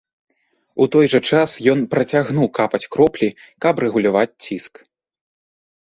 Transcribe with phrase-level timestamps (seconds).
[0.85, 3.29] У той жа час ён працягнуў капаць кроплі,
[3.67, 4.73] каб рэгуляваць ціск.